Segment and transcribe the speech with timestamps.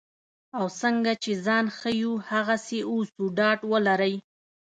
[0.57, 4.15] او څنګه چې ځان ښیو هغسې اوسو ډاډ ولرئ.